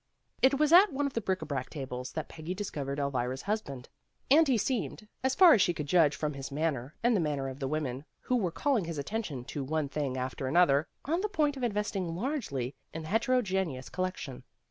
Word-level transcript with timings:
It 0.41 0.57
was 0.57 0.73
at 0.73 0.91
one 0.91 1.05
of 1.05 1.13
the 1.13 1.21
bric 1.21 1.43
a 1.43 1.45
brac 1.45 1.69
tables 1.69 2.13
that 2.13 2.27
Peggy 2.27 2.55
discovered 2.55 2.97
Elvira's 2.97 3.43
husband, 3.43 3.87
and 4.31 4.47
he 4.47 4.57
seemed, 4.57 5.07
as 5.23 5.35
far 5.35 5.53
as 5.53 5.61
she 5.61 5.75
could 5.75 5.85
judge 5.85 6.15
from 6.15 6.33
his 6.33 6.51
manner 6.51 6.95
and 7.03 7.15
the 7.15 7.19
manner 7.19 7.47
of 7.47 7.59
the 7.59 7.67
women 7.67 8.05
who 8.21 8.35
were 8.35 8.49
calling 8.49 8.85
his 8.85 8.97
attention 8.97 9.45
to 9.45 9.63
one 9.63 9.89
thing 9.89 10.17
after 10.17 10.47
another, 10.47 10.87
on 11.05 11.21
the 11.21 11.29
point 11.29 11.55
of 11.55 11.61
investing 11.61 12.15
largely 12.15 12.73
in 12.91 13.03
the 13.03 13.09
heterogeneous 13.09 13.89
collection. 13.89 14.41